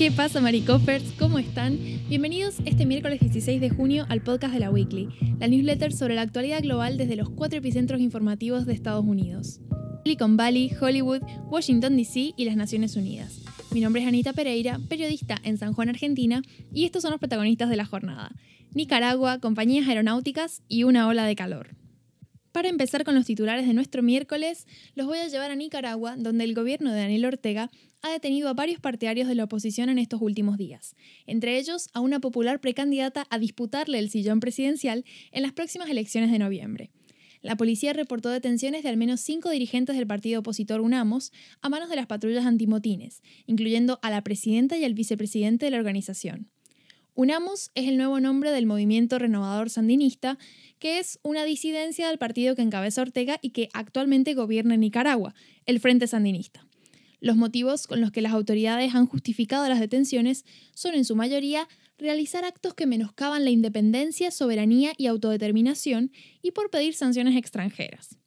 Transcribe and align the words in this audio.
¿Qué 0.00 0.10
pasa, 0.10 0.40
Maricoffers? 0.40 1.12
¿Cómo 1.18 1.38
están? 1.38 1.78
Bienvenidos 2.08 2.54
este 2.64 2.86
miércoles 2.86 3.20
16 3.20 3.60
de 3.60 3.68
junio 3.68 4.06
al 4.08 4.22
podcast 4.22 4.54
de 4.54 4.60
la 4.60 4.70
Weekly, 4.70 5.10
la 5.38 5.46
newsletter 5.46 5.92
sobre 5.92 6.14
la 6.14 6.22
actualidad 6.22 6.62
global 6.62 6.96
desde 6.96 7.16
los 7.16 7.28
cuatro 7.28 7.58
epicentros 7.58 8.00
informativos 8.00 8.64
de 8.64 8.72
Estados 8.72 9.04
Unidos: 9.04 9.60
Silicon 10.02 10.38
Valley, 10.38 10.72
Hollywood, 10.80 11.20
Washington 11.50 11.98
DC 11.98 12.32
y 12.34 12.44
las 12.46 12.56
Naciones 12.56 12.96
Unidas. 12.96 13.42
Mi 13.72 13.82
nombre 13.82 14.00
es 14.00 14.08
Anita 14.08 14.32
Pereira, 14.32 14.80
periodista 14.88 15.36
en 15.44 15.58
San 15.58 15.74
Juan, 15.74 15.90
Argentina, 15.90 16.40
y 16.72 16.86
estos 16.86 17.02
son 17.02 17.10
los 17.10 17.20
protagonistas 17.20 17.68
de 17.68 17.76
la 17.76 17.84
jornada: 17.84 18.32
Nicaragua, 18.72 19.38
compañías 19.38 19.86
aeronáuticas 19.86 20.62
y 20.66 20.84
una 20.84 21.08
ola 21.08 21.26
de 21.26 21.36
calor. 21.36 21.76
Para 22.52 22.68
empezar 22.68 23.04
con 23.04 23.14
los 23.14 23.26
titulares 23.26 23.66
de 23.66 23.74
nuestro 23.74 24.02
miércoles, 24.02 24.66
los 24.96 25.06
voy 25.06 25.18
a 25.18 25.28
llevar 25.28 25.52
a 25.52 25.56
Nicaragua, 25.56 26.16
donde 26.16 26.42
el 26.44 26.54
gobierno 26.54 26.92
de 26.92 27.00
Daniel 27.00 27.26
Ortega 27.26 27.70
ha 28.02 28.10
detenido 28.10 28.48
a 28.48 28.54
varios 28.54 28.80
partidarios 28.80 29.28
de 29.28 29.36
la 29.36 29.44
oposición 29.44 29.88
en 29.88 29.98
estos 29.98 30.20
últimos 30.20 30.58
días, 30.58 30.96
entre 31.26 31.58
ellos 31.58 31.88
a 31.92 32.00
una 32.00 32.18
popular 32.18 32.60
precandidata 32.60 33.26
a 33.30 33.38
disputarle 33.38 33.98
el 33.98 34.10
sillón 34.10 34.40
presidencial 34.40 35.04
en 35.30 35.42
las 35.42 35.52
próximas 35.52 35.90
elecciones 35.90 36.32
de 36.32 36.38
noviembre. 36.40 36.90
La 37.40 37.56
policía 37.56 37.92
reportó 37.92 38.30
detenciones 38.30 38.82
de 38.82 38.88
al 38.88 38.96
menos 38.96 39.20
cinco 39.20 39.50
dirigentes 39.50 39.96
del 39.96 40.06
partido 40.06 40.40
opositor 40.40 40.80
UNAMOS 40.80 41.32
a 41.62 41.68
manos 41.68 41.88
de 41.88 41.96
las 41.96 42.06
patrullas 42.06 42.46
antimotines, 42.46 43.22
incluyendo 43.46 43.98
a 44.02 44.10
la 44.10 44.22
presidenta 44.22 44.76
y 44.76 44.84
al 44.84 44.94
vicepresidente 44.94 45.66
de 45.66 45.70
la 45.70 45.78
organización. 45.78 46.50
UNAMOS 47.20 47.70
es 47.74 47.86
el 47.86 47.98
nuevo 47.98 48.18
nombre 48.18 48.50
del 48.50 48.64
movimiento 48.64 49.18
renovador 49.18 49.68
sandinista, 49.68 50.38
que 50.78 50.98
es 50.98 51.18
una 51.22 51.44
disidencia 51.44 52.08
del 52.08 52.16
partido 52.16 52.56
que 52.56 52.62
encabeza 52.62 53.02
Ortega 53.02 53.38
y 53.42 53.50
que 53.50 53.68
actualmente 53.74 54.32
gobierna 54.32 54.72
en 54.72 54.80
Nicaragua, 54.80 55.34
el 55.66 55.80
Frente 55.80 56.06
Sandinista. 56.06 56.66
Los 57.20 57.36
motivos 57.36 57.86
con 57.86 58.00
los 58.00 58.10
que 58.10 58.22
las 58.22 58.32
autoridades 58.32 58.94
han 58.94 59.06
justificado 59.06 59.68
las 59.68 59.80
detenciones 59.80 60.46
son 60.74 60.94
en 60.94 61.04
su 61.04 61.14
mayoría 61.14 61.68
realizar 61.98 62.46
actos 62.46 62.72
que 62.72 62.86
menoscaban 62.86 63.44
la 63.44 63.50
independencia, 63.50 64.30
soberanía 64.30 64.94
y 64.96 65.06
autodeterminación 65.06 66.12
y 66.40 66.52
por 66.52 66.70
pedir 66.70 66.94
sanciones 66.94 67.36
extranjeras. 67.36 68.19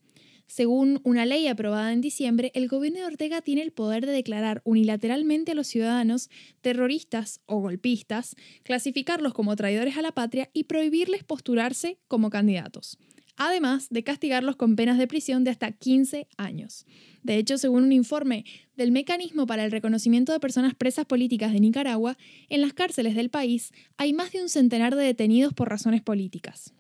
Según 0.54 1.02
una 1.04 1.26
ley 1.26 1.48
aprobada 1.48 1.92
en 1.94 2.02
diciembre, 2.02 2.52
el 2.54 2.68
gobierno 2.68 3.00
de 3.00 3.08
Ortega 3.08 3.42
tiene 3.42 3.64
el 3.64 3.72
poder 3.72 4.06
de 4.06 4.12
declarar 4.12 4.62
unilateralmente 4.66 5.54
a 5.54 5.56
los 5.56 5.66
ciudadanos 5.66 6.30
terroristas 6.62 7.42
o 7.48 7.60
golpistas, 7.60 8.36
clasificarlos 8.62 9.34
como 9.34 9.56
traidores 9.56 9.98
a 9.98 10.04
la 10.04 10.12
patria 10.12 10.52
y 10.54 10.66
prohibirles 10.66 11.24
postularse 11.24 11.98
como 12.08 12.30
candidatos, 12.30 13.00
además 13.36 13.88
de 13.90 14.04
castigarlos 14.04 14.56
con 14.56 14.76
penas 14.76 15.00
de 15.00 15.08
prisión 15.08 15.44
de 15.44 15.50
hasta 15.50 15.72
15 15.72 16.28
años. 16.38 16.86
De 17.24 17.38
hecho, 17.38 17.58
según 17.58 17.86
un 17.86 17.92
informe 17.92 18.46
del 18.76 18.92
Mecanismo 18.92 19.48
para 19.48 19.66
el 19.66 19.72
Reconocimiento 19.72 20.34
de 20.34 20.40
Personas 20.40 20.76
Presas 20.76 21.08
Políticas 21.08 21.52
de 21.52 21.62
Nicaragua, 21.62 22.16
en 22.50 22.62
las 22.62 22.74
cárceles 22.74 23.16
del 23.16 23.32
país 23.32 23.72
hay 23.98 24.14
más 24.14 24.32
de 24.32 24.44
un 24.44 24.50
centenar 24.50 24.96
de 24.96 25.04
detenidos 25.04 25.52
por 25.52 25.68
razones 25.68 26.04
políticas. 26.04 26.76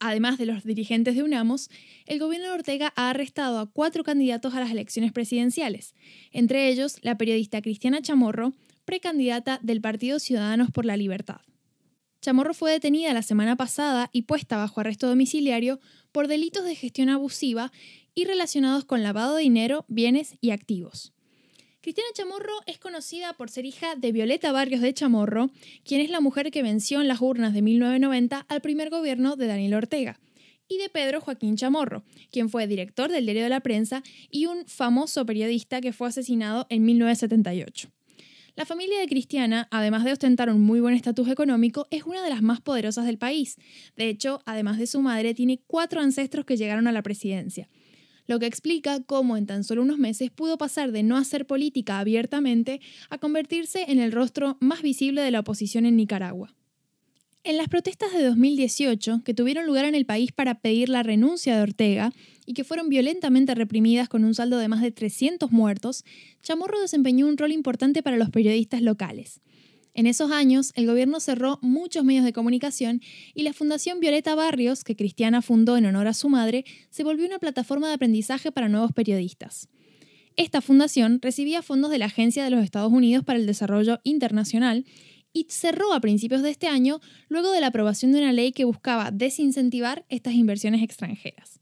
Además 0.00 0.38
de 0.38 0.46
los 0.46 0.64
dirigentes 0.64 1.14
de 1.14 1.22
UNAMOS, 1.22 1.68
el 2.06 2.18
gobierno 2.18 2.48
de 2.48 2.54
Ortega 2.54 2.92
ha 2.96 3.10
arrestado 3.10 3.58
a 3.58 3.70
cuatro 3.70 4.02
candidatos 4.02 4.54
a 4.54 4.60
las 4.60 4.70
elecciones 4.70 5.12
presidenciales, 5.12 5.94
entre 6.32 6.68
ellos 6.68 6.96
la 7.02 7.18
periodista 7.18 7.60
Cristiana 7.60 8.00
Chamorro, 8.00 8.54
precandidata 8.86 9.60
del 9.62 9.82
Partido 9.82 10.18
Ciudadanos 10.18 10.70
por 10.70 10.86
la 10.86 10.96
Libertad. 10.96 11.42
Chamorro 12.22 12.54
fue 12.54 12.72
detenida 12.72 13.12
la 13.12 13.22
semana 13.22 13.56
pasada 13.56 14.08
y 14.12 14.22
puesta 14.22 14.56
bajo 14.56 14.80
arresto 14.80 15.06
domiciliario 15.06 15.80
por 16.12 16.28
delitos 16.28 16.64
de 16.64 16.74
gestión 16.76 17.10
abusiva 17.10 17.70
y 18.14 18.24
relacionados 18.24 18.86
con 18.86 19.02
lavado 19.02 19.36
de 19.36 19.42
dinero, 19.42 19.84
bienes 19.88 20.38
y 20.40 20.50
activos. 20.50 21.12
Cristiana 21.82 22.10
Chamorro 22.12 22.52
es 22.66 22.78
conocida 22.78 23.32
por 23.32 23.48
ser 23.48 23.64
hija 23.64 23.94
de 23.96 24.12
Violeta 24.12 24.52
Barrios 24.52 24.82
de 24.82 24.92
Chamorro, 24.92 25.50
quien 25.82 26.02
es 26.02 26.10
la 26.10 26.20
mujer 26.20 26.50
que 26.50 26.62
venció 26.62 27.00
en 27.00 27.08
las 27.08 27.22
urnas 27.22 27.54
de 27.54 27.62
1990 27.62 28.44
al 28.46 28.60
primer 28.60 28.90
gobierno 28.90 29.34
de 29.36 29.46
Daniel 29.46 29.72
Ortega, 29.72 30.20
y 30.68 30.76
de 30.76 30.90
Pedro 30.90 31.22
Joaquín 31.22 31.56
Chamorro, 31.56 32.04
quien 32.30 32.50
fue 32.50 32.66
director 32.66 33.10
del 33.10 33.24
Diario 33.24 33.44
de 33.44 33.48
la 33.48 33.60
Prensa 33.60 34.02
y 34.30 34.44
un 34.44 34.66
famoso 34.66 35.24
periodista 35.24 35.80
que 35.80 35.94
fue 35.94 36.08
asesinado 36.08 36.66
en 36.68 36.84
1978. 36.84 37.88
La 38.56 38.66
familia 38.66 39.00
de 39.00 39.08
Cristiana, 39.08 39.66
además 39.70 40.04
de 40.04 40.12
ostentar 40.12 40.50
un 40.50 40.60
muy 40.60 40.80
buen 40.80 40.94
estatus 40.94 41.28
económico, 41.28 41.86
es 41.90 42.02
una 42.02 42.22
de 42.22 42.28
las 42.28 42.42
más 42.42 42.60
poderosas 42.60 43.06
del 43.06 43.16
país. 43.16 43.56
De 43.96 44.10
hecho, 44.10 44.42
además 44.44 44.76
de 44.76 44.86
su 44.86 45.00
madre, 45.00 45.32
tiene 45.32 45.62
cuatro 45.66 46.02
ancestros 46.02 46.44
que 46.44 46.58
llegaron 46.58 46.88
a 46.88 46.92
la 46.92 47.00
presidencia 47.00 47.70
lo 48.30 48.38
que 48.38 48.46
explica 48.46 49.00
cómo 49.00 49.36
en 49.36 49.46
tan 49.46 49.64
solo 49.64 49.82
unos 49.82 49.98
meses 49.98 50.30
pudo 50.30 50.56
pasar 50.56 50.92
de 50.92 51.02
no 51.02 51.16
hacer 51.16 51.48
política 51.48 51.98
abiertamente 51.98 52.80
a 53.08 53.18
convertirse 53.18 53.86
en 53.88 53.98
el 53.98 54.12
rostro 54.12 54.56
más 54.60 54.82
visible 54.82 55.20
de 55.20 55.32
la 55.32 55.40
oposición 55.40 55.84
en 55.84 55.96
Nicaragua. 55.96 56.54
En 57.42 57.56
las 57.56 57.68
protestas 57.68 58.12
de 58.12 58.22
2018, 58.22 59.22
que 59.24 59.34
tuvieron 59.34 59.66
lugar 59.66 59.84
en 59.84 59.96
el 59.96 60.06
país 60.06 60.30
para 60.30 60.60
pedir 60.60 60.88
la 60.90 61.02
renuncia 61.02 61.56
de 61.56 61.62
Ortega 61.62 62.12
y 62.46 62.54
que 62.54 62.62
fueron 62.62 62.88
violentamente 62.88 63.52
reprimidas 63.56 64.08
con 64.08 64.22
un 64.22 64.32
saldo 64.32 64.58
de 64.58 64.68
más 64.68 64.80
de 64.80 64.92
300 64.92 65.50
muertos, 65.50 66.04
Chamorro 66.40 66.80
desempeñó 66.80 67.26
un 67.26 67.36
rol 67.36 67.50
importante 67.50 68.00
para 68.00 68.16
los 68.16 68.30
periodistas 68.30 68.80
locales. 68.80 69.40
En 69.94 70.06
esos 70.06 70.30
años, 70.30 70.72
el 70.76 70.86
gobierno 70.86 71.20
cerró 71.20 71.58
muchos 71.62 72.04
medios 72.04 72.24
de 72.24 72.32
comunicación 72.32 73.00
y 73.34 73.42
la 73.42 73.52
Fundación 73.52 74.00
Violeta 74.00 74.34
Barrios, 74.34 74.84
que 74.84 74.96
Cristiana 74.96 75.42
fundó 75.42 75.76
en 75.76 75.86
honor 75.86 76.06
a 76.06 76.14
su 76.14 76.28
madre, 76.28 76.64
se 76.90 77.04
volvió 77.04 77.26
una 77.26 77.38
plataforma 77.38 77.88
de 77.88 77.94
aprendizaje 77.94 78.52
para 78.52 78.68
nuevos 78.68 78.92
periodistas. 78.92 79.68
Esta 80.36 80.60
fundación 80.60 81.18
recibía 81.20 81.60
fondos 81.60 81.90
de 81.90 81.98
la 81.98 82.06
Agencia 82.06 82.44
de 82.44 82.50
los 82.50 82.64
Estados 82.64 82.92
Unidos 82.92 83.24
para 83.24 83.38
el 83.38 83.46
Desarrollo 83.46 84.00
Internacional 84.04 84.84
y 85.32 85.46
cerró 85.48 85.92
a 85.92 86.00
principios 86.00 86.42
de 86.42 86.50
este 86.50 86.66
año 86.66 87.00
luego 87.28 87.52
de 87.52 87.60
la 87.60 87.68
aprobación 87.68 88.12
de 88.12 88.18
una 88.18 88.32
ley 88.32 88.52
que 88.52 88.64
buscaba 88.64 89.10
desincentivar 89.10 90.04
estas 90.08 90.34
inversiones 90.34 90.82
extranjeras. 90.82 91.59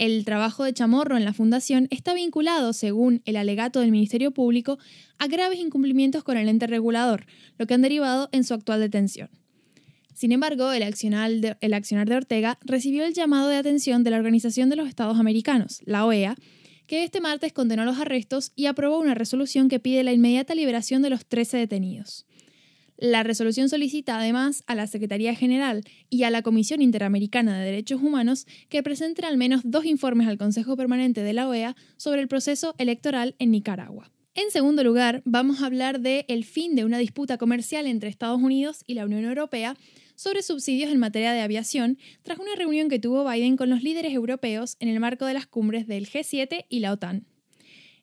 El 0.00 0.24
trabajo 0.24 0.64
de 0.64 0.72
Chamorro 0.72 1.18
en 1.18 1.26
la 1.26 1.34
fundación 1.34 1.86
está 1.90 2.14
vinculado, 2.14 2.72
según 2.72 3.20
el 3.26 3.36
alegato 3.36 3.80
del 3.80 3.90
Ministerio 3.90 4.30
Público, 4.30 4.78
a 5.18 5.26
graves 5.26 5.58
incumplimientos 5.58 6.24
con 6.24 6.38
el 6.38 6.48
ente 6.48 6.66
regulador, 6.66 7.26
lo 7.58 7.66
que 7.66 7.74
han 7.74 7.82
derivado 7.82 8.30
en 8.32 8.44
su 8.44 8.54
actual 8.54 8.80
detención. 8.80 9.28
Sin 10.14 10.32
embargo, 10.32 10.72
el 10.72 10.84
accionar, 10.84 11.30
de, 11.32 11.58
el 11.60 11.74
accionar 11.74 12.08
de 12.08 12.16
Ortega 12.16 12.58
recibió 12.62 13.04
el 13.04 13.12
llamado 13.12 13.48
de 13.48 13.56
atención 13.56 14.02
de 14.02 14.10
la 14.10 14.16
Organización 14.16 14.70
de 14.70 14.76
los 14.76 14.88
Estados 14.88 15.18
Americanos, 15.18 15.82
la 15.84 16.06
OEA, 16.06 16.34
que 16.86 17.04
este 17.04 17.20
martes 17.20 17.52
condenó 17.52 17.84
los 17.84 17.98
arrestos 17.98 18.52
y 18.56 18.66
aprobó 18.66 18.98
una 19.00 19.14
resolución 19.14 19.68
que 19.68 19.80
pide 19.80 20.02
la 20.02 20.14
inmediata 20.14 20.54
liberación 20.54 21.02
de 21.02 21.10
los 21.10 21.26
13 21.26 21.58
detenidos. 21.58 22.24
La 23.00 23.22
resolución 23.22 23.70
solicita 23.70 24.18
además 24.18 24.62
a 24.66 24.74
la 24.74 24.86
Secretaría 24.86 25.34
General 25.34 25.82
y 26.10 26.24
a 26.24 26.30
la 26.30 26.42
Comisión 26.42 26.82
Interamericana 26.82 27.58
de 27.58 27.64
Derechos 27.64 28.02
Humanos 28.02 28.46
que 28.68 28.82
presenten 28.82 29.24
al 29.24 29.38
menos 29.38 29.62
dos 29.64 29.86
informes 29.86 30.28
al 30.28 30.36
Consejo 30.36 30.76
Permanente 30.76 31.22
de 31.22 31.32
la 31.32 31.48
OEA 31.48 31.76
sobre 31.96 32.20
el 32.20 32.28
proceso 32.28 32.74
electoral 32.76 33.36
en 33.38 33.52
Nicaragua. 33.52 34.12
En 34.34 34.50
segundo 34.50 34.84
lugar, 34.84 35.22
vamos 35.24 35.62
a 35.62 35.66
hablar 35.66 35.98
el 36.04 36.44
fin 36.44 36.76
de 36.76 36.84
una 36.84 36.98
disputa 36.98 37.38
comercial 37.38 37.86
entre 37.86 38.10
Estados 38.10 38.42
Unidos 38.42 38.84
y 38.86 38.92
la 38.92 39.06
Unión 39.06 39.24
Europea 39.24 39.78
sobre 40.14 40.42
subsidios 40.42 40.92
en 40.92 40.98
materia 40.98 41.32
de 41.32 41.40
aviación 41.40 41.96
tras 42.22 42.38
una 42.38 42.54
reunión 42.54 42.90
que 42.90 42.98
tuvo 42.98 43.26
Biden 43.26 43.56
con 43.56 43.70
los 43.70 43.82
líderes 43.82 44.12
europeos 44.12 44.76
en 44.78 44.90
el 44.90 45.00
marco 45.00 45.24
de 45.24 45.32
las 45.32 45.46
cumbres 45.46 45.86
del 45.86 46.06
G7 46.06 46.66
y 46.68 46.80
la 46.80 46.92
OTAN. 46.92 47.26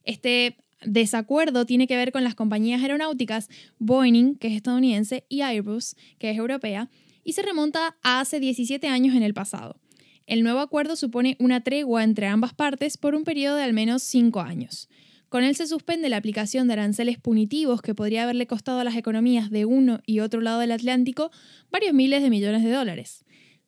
Este 0.03 0.57
desacuerdo 0.83 1.65
tiene 1.65 1.87
que 1.87 1.95
ver 1.95 2.11
con 2.11 2.23
las 2.23 2.35
compañías 2.35 2.81
aeronáuticas 2.81 3.49
Boeing, 3.79 4.35
que 4.35 4.47
es 4.47 4.53
estadounidense, 4.55 5.25
y 5.29 5.41
Airbus, 5.41 5.95
que 6.19 6.29
es 6.29 6.37
europea, 6.37 6.89
y 7.23 7.33
se 7.33 7.41
remonta 7.41 7.97
a 8.03 8.19
hace 8.19 8.39
17 8.39 8.87
años 8.87 9.15
en 9.15 9.23
el 9.23 9.33
pasado. 9.33 9.79
El 10.27 10.43
nuevo 10.43 10.59
acuerdo 10.59 10.95
supone 10.95 11.37
una 11.39 11.61
tregua 11.61 12.03
entre 12.03 12.27
ambas 12.27 12.53
partes 12.53 12.97
por 12.97 13.15
un 13.15 13.23
periodo 13.23 13.55
de 13.55 13.63
al 13.63 13.73
menos 13.73 14.03
5 14.03 14.41
años. 14.41 14.89
Con 15.29 15.43
él 15.43 15.55
se 15.55 15.67
suspende 15.67 16.09
la 16.09 16.17
aplicación 16.17 16.67
de 16.67 16.73
aranceles 16.73 17.17
punitivos 17.17 17.81
que 17.81 17.93
podría 17.93 18.23
haberle 18.23 18.47
costado 18.47 18.79
a 18.79 18.83
las 18.83 18.95
economías 18.95 19.49
de 19.49 19.65
uno 19.65 19.99
y 20.05 20.21
otro 20.21 20.39
lado 20.39 20.59
del 20.59 20.71
Atlántico 20.71 21.31
varios 21.69 21.93
miles 21.93 22.21
de 22.21 22.29
millones 22.29 22.63
de 22.63 22.71
dólares. 22.71 23.25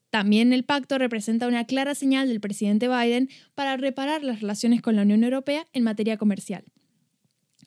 También 0.10 0.54
el 0.54 0.64
pacto 0.64 0.98
representa 0.98 1.48
una 1.48 1.66
clara 1.66 1.96
señal 1.96 2.30
del 2.30 2.40
presidente 2.40 2.88
Biden 2.88 3.30
para 3.56 3.78
reparar 3.78 4.24
las 4.24 4.42
relaciones 4.42 4.82
con 4.82 4.96
la 4.96 5.04
Unión 5.04 5.24
Europea 5.24 5.66
en 5.74 5.84
materia 5.84 6.18
comercial. 6.18 6.64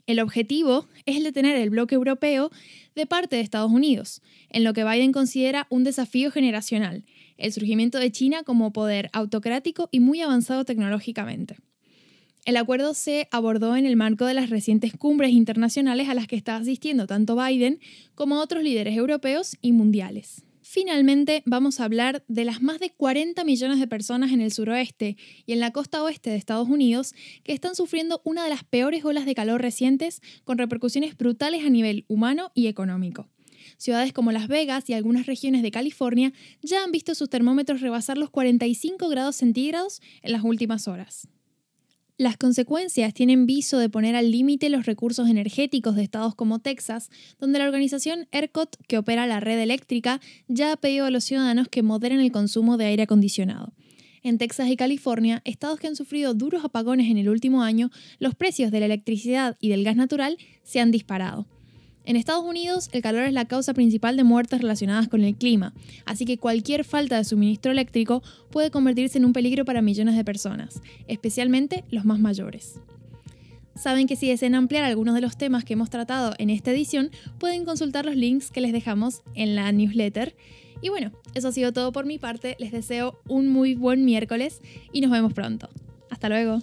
El 0.06 0.18
objetivo 0.20 0.88
es 1.06 1.16
el 1.16 1.22
de 1.22 1.32
tener 1.32 1.56
el 1.56 1.70
bloque 1.70 1.94
europeo 1.94 2.50
de 2.94 3.06
parte 3.06 3.36
de 3.36 3.42
Estados 3.42 3.70
Unidos, 3.70 4.20
en 4.50 4.64
lo 4.64 4.72
que 4.72 4.84
Biden 4.84 5.12
considera 5.12 5.66
un 5.70 5.84
desafío 5.84 6.30
generacional, 6.30 7.04
el 7.36 7.52
surgimiento 7.52 7.98
de 7.98 8.10
China 8.10 8.42
como 8.42 8.72
poder 8.72 9.10
autocrático 9.12 9.88
y 9.92 10.00
muy 10.00 10.20
avanzado 10.20 10.64
tecnológicamente. 10.64 11.56
El 12.44 12.56
acuerdo 12.56 12.92
se 12.94 13.28
abordó 13.30 13.76
en 13.76 13.86
el 13.86 13.94
marco 13.94 14.26
de 14.26 14.34
las 14.34 14.50
recientes 14.50 14.92
cumbres 14.94 15.30
internacionales 15.30 16.08
a 16.08 16.14
las 16.14 16.26
que 16.26 16.34
está 16.34 16.56
asistiendo 16.56 17.06
tanto 17.06 17.36
Biden 17.36 17.78
como 18.16 18.40
otros 18.40 18.64
líderes 18.64 18.96
europeos 18.96 19.56
y 19.62 19.70
mundiales. 19.70 20.44
Finalmente 20.74 21.42
vamos 21.44 21.80
a 21.80 21.84
hablar 21.84 22.24
de 22.28 22.46
las 22.46 22.62
más 22.62 22.80
de 22.80 22.88
40 22.88 23.44
millones 23.44 23.78
de 23.78 23.86
personas 23.86 24.32
en 24.32 24.40
el 24.40 24.54
suroeste 24.54 25.18
y 25.44 25.52
en 25.52 25.60
la 25.60 25.70
costa 25.70 26.02
oeste 26.02 26.30
de 26.30 26.36
Estados 26.36 26.66
Unidos 26.66 27.12
que 27.44 27.52
están 27.52 27.74
sufriendo 27.74 28.22
una 28.24 28.42
de 28.42 28.48
las 28.48 28.64
peores 28.64 29.04
olas 29.04 29.26
de 29.26 29.34
calor 29.34 29.60
recientes 29.60 30.22
con 30.44 30.56
repercusiones 30.56 31.14
brutales 31.14 31.66
a 31.66 31.68
nivel 31.68 32.06
humano 32.08 32.52
y 32.54 32.68
económico. 32.68 33.28
Ciudades 33.76 34.14
como 34.14 34.32
Las 34.32 34.48
Vegas 34.48 34.88
y 34.88 34.94
algunas 34.94 35.26
regiones 35.26 35.60
de 35.60 35.70
California 35.70 36.32
ya 36.62 36.82
han 36.82 36.90
visto 36.90 37.14
sus 37.14 37.28
termómetros 37.28 37.82
rebasar 37.82 38.16
los 38.16 38.30
45 38.30 39.10
grados 39.10 39.36
centígrados 39.36 40.00
en 40.22 40.32
las 40.32 40.42
últimas 40.42 40.88
horas. 40.88 41.28
Las 42.18 42.36
consecuencias 42.36 43.14
tienen 43.14 43.46
viso 43.46 43.78
de 43.78 43.88
poner 43.88 44.14
al 44.16 44.30
límite 44.30 44.68
los 44.68 44.84
recursos 44.84 45.28
energéticos 45.28 45.96
de 45.96 46.02
estados 46.02 46.34
como 46.34 46.58
Texas, 46.58 47.10
donde 47.40 47.58
la 47.58 47.64
organización 47.64 48.28
ERCOT, 48.32 48.76
que 48.86 48.98
opera 48.98 49.26
la 49.26 49.40
red 49.40 49.58
eléctrica, 49.58 50.20
ya 50.46 50.72
ha 50.72 50.76
pedido 50.76 51.06
a 51.06 51.10
los 51.10 51.24
ciudadanos 51.24 51.68
que 51.68 51.82
moderen 51.82 52.20
el 52.20 52.30
consumo 52.30 52.76
de 52.76 52.84
aire 52.84 53.04
acondicionado. 53.04 53.72
En 54.22 54.38
Texas 54.38 54.68
y 54.68 54.76
California, 54.76 55.40
estados 55.44 55.80
que 55.80 55.88
han 55.88 55.96
sufrido 55.96 56.34
duros 56.34 56.64
apagones 56.64 57.10
en 57.10 57.16
el 57.16 57.28
último 57.28 57.62
año, 57.62 57.90
los 58.18 58.34
precios 58.34 58.70
de 58.70 58.80
la 58.80 58.86
electricidad 58.86 59.56
y 59.58 59.70
del 59.70 59.82
gas 59.82 59.96
natural 59.96 60.36
se 60.62 60.80
han 60.80 60.90
disparado. 60.90 61.48
En 62.04 62.16
Estados 62.16 62.44
Unidos, 62.44 62.88
el 62.92 63.00
calor 63.00 63.22
es 63.22 63.32
la 63.32 63.44
causa 63.44 63.74
principal 63.74 64.16
de 64.16 64.24
muertes 64.24 64.60
relacionadas 64.60 65.08
con 65.08 65.22
el 65.22 65.36
clima, 65.36 65.72
así 66.04 66.24
que 66.24 66.36
cualquier 66.36 66.84
falta 66.84 67.16
de 67.16 67.24
suministro 67.24 67.70
eléctrico 67.70 68.22
puede 68.50 68.72
convertirse 68.72 69.18
en 69.18 69.24
un 69.24 69.32
peligro 69.32 69.64
para 69.64 69.82
millones 69.82 70.16
de 70.16 70.24
personas, 70.24 70.80
especialmente 71.06 71.84
los 71.90 72.04
más 72.04 72.18
mayores. 72.18 72.80
Saben 73.76 74.06
que 74.06 74.16
si 74.16 74.28
desean 74.28 74.54
ampliar 74.54 74.84
algunos 74.84 75.14
de 75.14 75.20
los 75.20 75.36
temas 75.36 75.64
que 75.64 75.74
hemos 75.74 75.90
tratado 75.90 76.34
en 76.38 76.50
esta 76.50 76.72
edición, 76.72 77.10
pueden 77.38 77.64
consultar 77.64 78.04
los 78.04 78.16
links 78.16 78.50
que 78.50 78.60
les 78.60 78.72
dejamos 78.72 79.22
en 79.34 79.54
la 79.54 79.70
newsletter. 79.72 80.34
Y 80.82 80.88
bueno, 80.88 81.12
eso 81.34 81.48
ha 81.48 81.52
sido 81.52 81.72
todo 81.72 81.92
por 81.92 82.04
mi 82.04 82.18
parte, 82.18 82.56
les 82.58 82.72
deseo 82.72 83.20
un 83.28 83.48
muy 83.48 83.74
buen 83.74 84.04
miércoles 84.04 84.60
y 84.92 85.00
nos 85.00 85.10
vemos 85.10 85.32
pronto. 85.32 85.70
Hasta 86.10 86.28
luego. 86.28 86.60